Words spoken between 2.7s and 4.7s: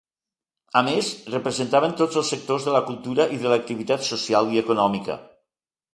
la cultura i de l'activitat social i